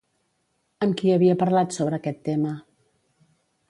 Amb 0.85 0.97
qui 1.03 1.13
havia 1.17 1.37
parlat 1.43 1.79
sobre 1.79 2.01
aquest 2.01 2.21
tema? 2.31 2.59